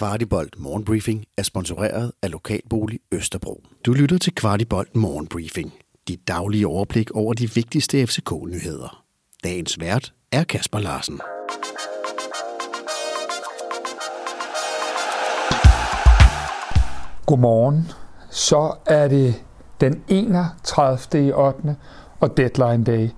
[0.00, 3.62] Kvartibolt Morgenbriefing er sponsoreret af Lokalbolig Østerbro.
[3.86, 5.72] Du lytter til Kvartibolt Morgenbriefing.
[6.08, 9.04] Dit daglige overblik over de vigtigste FCK-nyheder.
[9.44, 11.20] Dagens vært er Kasper Larsen.
[17.26, 17.88] Godmorgen.
[18.30, 19.34] Så er det
[19.80, 21.26] den 31.
[21.26, 21.76] i 8.
[22.20, 23.08] og deadline day.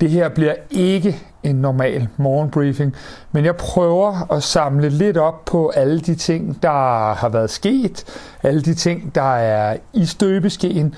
[0.00, 2.94] Det her bliver ikke en normal morgenbriefing,
[3.32, 8.04] men jeg prøver at samle lidt op på alle de ting, der har været sket,
[8.42, 10.94] alle de ting, der er i støbeskeen,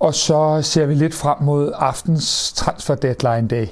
[0.00, 3.66] og så ser vi lidt frem mod aftens transfer deadline day.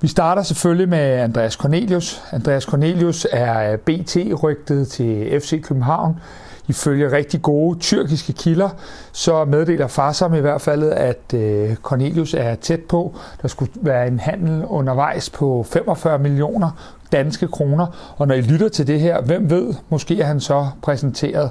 [0.00, 2.22] Vi starter selvfølgelig med Andreas Cornelius.
[2.32, 6.20] Andreas Cornelius er øh, BT-rygtet til FC København.
[6.68, 8.68] Ifølge rigtig gode tyrkiske kilder,
[9.12, 13.14] så meddeler Farsam i hvert fald, at øh, Cornelius er tæt på.
[13.42, 16.70] Der skulle være en handel undervejs på 45 millioner
[17.14, 18.14] danske kroner.
[18.16, 21.50] Og når I lytter til det her, hvem ved, måske er han så præsenteret.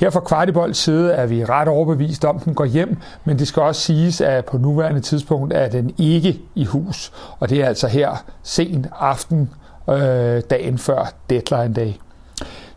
[0.00, 3.48] Her fra Kvartibolds side er vi ret overbevist om, at den går hjem, men det
[3.48, 7.12] skal også siges, at på nuværende tidspunkt er den ikke i hus.
[7.38, 9.50] Og det er altså her sen aften,
[9.90, 11.92] øh, dagen før deadline day.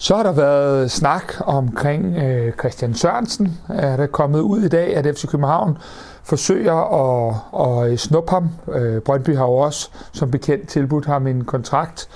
[0.02, 3.58] Så har der været snak omkring øh, Christian Sørensen.
[3.70, 5.78] Er der kommet ud i dag, at FC København
[6.24, 8.50] forsøger at, at snuppe ham.
[8.74, 12.10] Øh, Brøndby har jo også som bekendt tilbudt ham en kontrakt.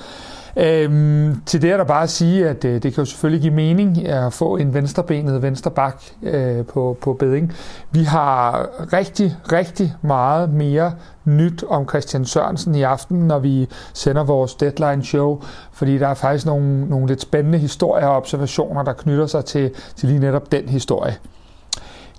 [0.57, 3.53] Øhm, til det er der bare at sige, at øh, det kan jo selvfølgelig give
[3.53, 7.53] mening at få en venstrebenet vensterbak øh, på, på beding.
[7.91, 10.93] Vi har rigtig, rigtig meget mere
[11.25, 16.13] nyt om Christian Sørensen i aften, når vi sender vores deadline show, fordi der er
[16.13, 20.51] faktisk nogle, nogle lidt spændende historier og observationer, der knytter sig til, til lige netop
[20.51, 21.15] den historie.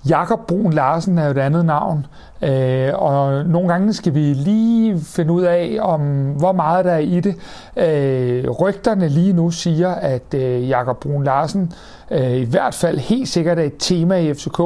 [0.09, 2.05] Jakob Brun Larsen er jo et andet navn,
[2.41, 6.97] øh, og nogle gange skal vi lige finde ud af, om hvor meget der er
[6.97, 7.35] i det.
[7.77, 11.73] Øh, rygterne lige nu siger, at øh, Jakob Brun Larsen
[12.11, 14.59] øh, i hvert fald helt sikkert er et tema i FCK,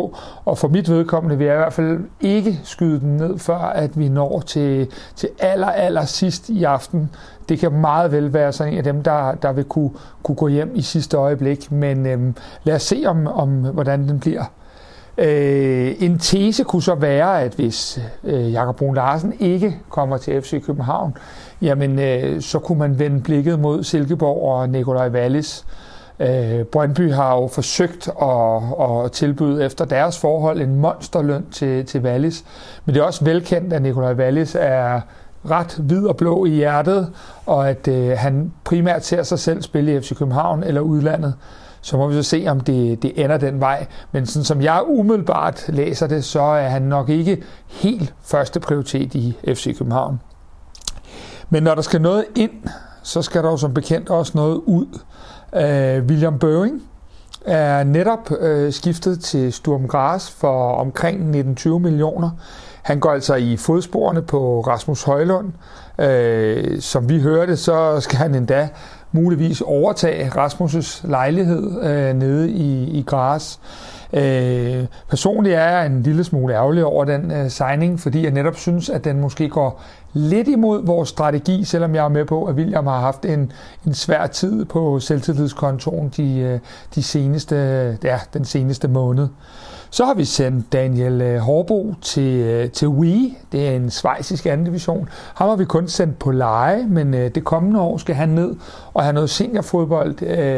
[0.45, 3.99] og for mit vedkommende vil jeg i hvert fald ikke skyde den ned, før at
[3.99, 7.09] vi når til, til aller, aller sidst i aften.
[7.49, 9.91] Det kan meget vel være sådan en af dem, der, der vil kunne,
[10.23, 12.33] kunne gå hjem i sidste øjeblik, men øh,
[12.63, 14.43] lad os se, om, om hvordan den bliver.
[15.19, 20.41] Øh, en tese kunne så være, at hvis øh, Jakob Brun Larsen ikke kommer til
[20.41, 21.17] FC København,
[21.61, 25.65] jamen øh, så kunne man vende blikket mod Silkeborg og Nikolaj Wallis.
[26.19, 32.01] Øh, Brøndby har jo forsøgt at, at tilbyde efter deres forhold en monsterløn til, til
[32.01, 32.43] Wallis,
[32.85, 35.01] men det er også velkendt, at Nikolaj Wallis er
[35.49, 37.13] ret hvid og blå i hjertet,
[37.45, 41.33] og at øh, han primært ser sig selv spille i FC København eller udlandet.
[41.81, 43.87] Så må vi så se, om det, det ender den vej.
[44.11, 49.15] Men sådan som jeg umiddelbart læser det, så er han nok ikke helt første prioritet
[49.15, 50.19] i FC København.
[51.49, 52.51] Men når der skal noget ind,
[53.03, 54.99] så skal der jo som bekendt også noget ud.
[55.55, 56.81] Øh, William Børing
[57.45, 62.29] er netop øh, skiftet til Sturm Gras for omkring 19-20 millioner.
[62.81, 65.51] Han går altså i fodsporene på Rasmus Højlund.
[65.99, 68.69] Øh, som vi hørte, så skal han endda
[69.11, 73.59] muligvis overtage Rasmus' lejlighed øh, nede i, i Gras.
[74.13, 78.55] Øh, personligt er jeg en lille smule ærgerlig over den øh, signing, fordi jeg netop
[78.55, 79.81] synes, at den måske går
[80.13, 83.51] lidt imod vores strategi, selvom jeg er med på, at William har haft en,
[83.87, 86.59] en svær tid på selvtillidskontoen de, øh,
[86.95, 87.55] de seneste,
[88.03, 89.27] ja, den seneste måned.
[89.89, 93.37] Så har vi sendt Daniel øh, Horbo til, øh, til Wii.
[93.51, 95.09] Det er en svejsisk anden division.
[95.35, 98.55] Ham har vi kun sendt på leje, men det kommende år skal han ned
[98.93, 100.15] og have noget seniorfodbold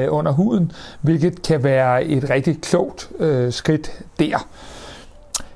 [0.09, 3.09] under huden, hvilket kan være et rigtig klogt
[3.49, 4.47] skridt der.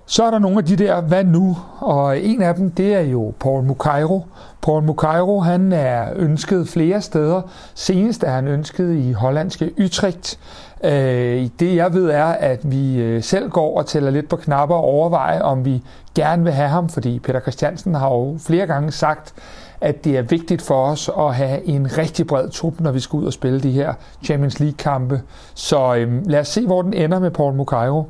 [0.08, 1.58] Så er der nogle af de der, hvad nu?
[1.80, 4.26] Og en af dem, det er jo Paul Mukairo.
[4.62, 7.42] Paul Mukairo, han er ønsket flere steder.
[7.76, 10.40] Senest er han ønsket i hollandske Utrecht.
[10.84, 14.76] Øh, det jeg ved er, at vi øh, selv går og tæller lidt på knapper
[14.76, 15.84] og overvejer, om vi
[16.16, 19.34] gerne vil have ham, fordi Peter Christiansen har jo flere gange sagt,
[19.82, 23.18] at det er vigtigt for os at have en rigtig bred trup, når vi skal
[23.18, 23.94] ud og spille de her
[24.24, 25.22] Champions League-kampe.
[25.54, 28.04] Så øhm, lad os se, hvor den ender med Paul Mukairo.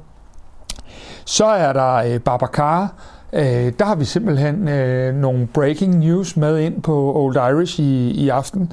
[1.26, 2.94] Så er der øh, Babacar.
[3.36, 8.12] Øh, der har vi simpelthen øh, nogle breaking news med ind på Old Irish i,
[8.12, 8.72] i aften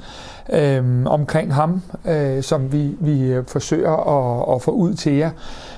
[0.53, 5.29] øh, omkring ham, øh, som vi, vi øh, forsøger at, at få ud til jer.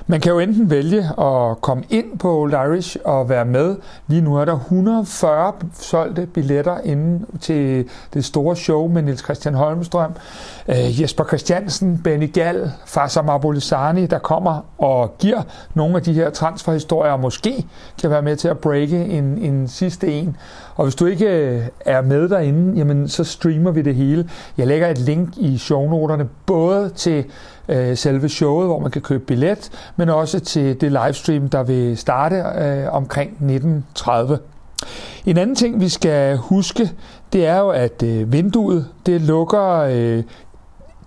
[0.06, 3.76] Man kan jo enten vælge at komme ind på Old Irish og være med.
[4.06, 9.54] Lige nu er der 140 solgte billetter inde til det store show med Nils Christian
[9.54, 10.12] Holmstrøm,
[10.68, 15.42] øh, Jesper Christiansen, Benny Gall, Fasa Marbolisani, der kommer og giver
[15.74, 17.66] nogle af de her transferhistorier, og måske
[18.00, 20.36] kan være med til at break breake en, en sidste en.
[20.74, 24.30] Og hvis du ikke øh, er med derinde, jamen så streamer vi det hele.
[24.58, 27.24] Jeg lægger et link i shownoterne, både til
[27.68, 31.96] øh, selve showet, hvor man kan købe billet, men også til det livestream, der vil
[31.96, 34.38] starte øh, omkring 1930.
[35.26, 36.90] En anden ting, vi skal huske,
[37.32, 40.22] det er jo, at øh, vinduet det lukker øh,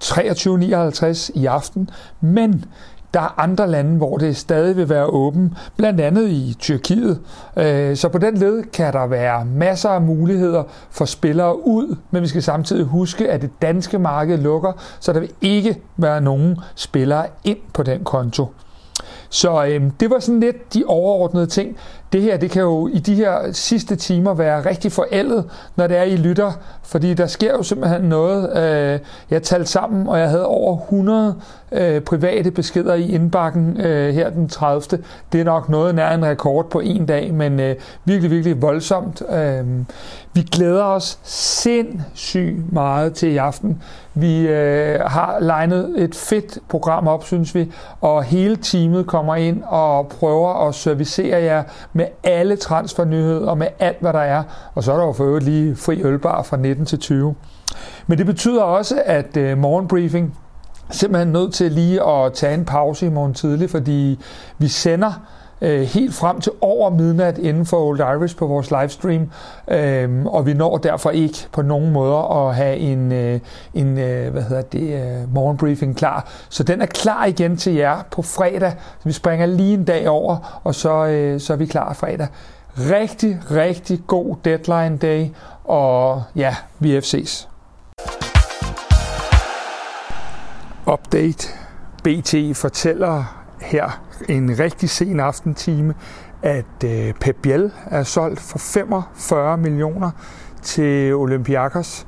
[0.04, 1.90] 23.59 i aften,
[2.22, 2.66] men
[3.14, 7.20] der er andre lande, hvor det stadig vil være åben, blandt andet i Tyrkiet.
[7.58, 12.22] Øh, så på den led kan der være masser af muligheder for spillere ud, men
[12.22, 16.58] vi skal samtidig huske, at det danske marked lukker, så der vil ikke være nogen
[16.76, 18.48] spillere ind på den konto.
[19.30, 21.78] Så øh, det var sådan lidt de overordnede ting.
[22.14, 25.46] Det her, det kan jo i de her sidste timer være rigtig forældet,
[25.76, 26.52] når det er, I lytter,
[26.84, 28.58] fordi der sker jo simpelthen noget.
[28.58, 31.36] Øh, jeg talte sammen, og jeg havde over 100
[31.72, 34.82] øh, private beskeder i indbakken øh, her den 30.
[35.32, 37.76] Det er nok noget nær en rekord på en dag, men øh,
[38.06, 39.22] virkelig, virkelig voldsomt.
[39.30, 39.66] Øh,
[40.34, 43.82] vi glæder os sindssygt meget til i aften.
[44.14, 47.72] Vi øh, har legnet et fedt program op, synes vi,
[48.02, 51.64] og hele teamet kommer ind og prøver at servicere jer
[52.00, 54.44] med alle transfernyheder og med alt, hvad der er.
[54.76, 57.36] Og så er der jo for øvrigt lige fri ølbar fra 19 til 20.
[58.08, 60.38] Men det betyder også, at øh, morgenbriefing
[60.90, 64.20] simpelthen nødt til lige at tage en pause i morgen tidlig, fordi
[64.58, 65.12] vi sender
[65.62, 69.32] øh, helt frem til over midnat inden for Old Irish på vores livestream,
[69.68, 73.40] øh, og vi når derfor ikke på nogen måder at have en, øh,
[73.74, 76.28] en øh, hvad hedder det, øh, morgenbriefing klar.
[76.50, 78.72] Så den er klar igen til jer på fredag.
[78.72, 82.28] Så vi springer lige en dag over, og så, øh, så er vi klar fredag.
[82.78, 85.28] Rigtig, rigtig god deadline day,
[85.64, 87.48] og ja, vi FC's.
[90.94, 91.48] Update.
[92.04, 93.39] BT fortæller
[93.70, 95.94] her en rigtig sen aftentime,
[96.42, 100.12] at øh, Pep Biel er solgt for 45 millioner
[100.62, 102.08] til Olympiakos.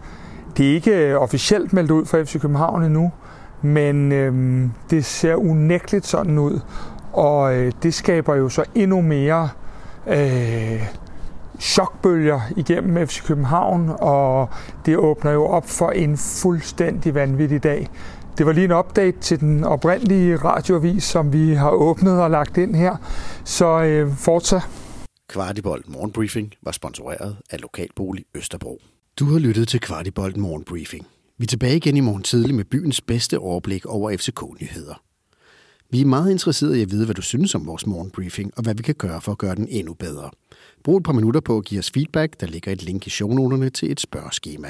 [0.58, 3.12] Det er ikke øh, officielt meldt ud for FC København endnu,
[3.62, 6.60] men øh, det ser unægteligt sådan ud.
[7.14, 9.50] Og øh, det skaber jo så endnu mere
[10.08, 10.84] øh,
[11.60, 14.50] chokbølger igennem FC København, og
[14.86, 17.90] det åbner jo op for en fuldstændig vanvittig dag.
[18.38, 22.58] Det var lige en update til den oprindelige radioavis, som vi har åbnet og lagt
[22.58, 22.96] ind her.
[23.46, 24.62] Så øh, fortsat.
[25.30, 28.82] Kvartibolt Morgenbriefing var sponsoreret af Lokalbolig Østerbro.
[29.20, 31.08] Du har lyttet til Kvartibolt Morgenbriefing.
[31.38, 35.02] Vi er tilbage igen i morgen tidlig med byens bedste overblik over FCK-nyheder.
[35.90, 38.76] Vi er meget interesserede i at vide, hvad du synes om vores morgenbriefing, og hvad
[38.76, 40.30] vi kan gøre for at gøre den endnu bedre.
[40.84, 42.40] Brug et par minutter på at give os feedback.
[42.40, 44.70] Der ligger et link i shownoterne til et spørgeskema.